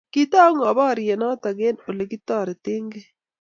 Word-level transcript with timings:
Kitau 0.13 0.49
ngo 0.55 0.69
boryet 0.77 1.19
noto 1.21 1.47
eng 1.67 1.77
olegitoretegei? 1.89 3.07